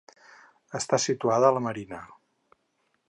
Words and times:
Està 0.79 0.99
situada 1.03 1.51
a 1.51 1.55
la 1.59 1.61
marina. 1.67 2.01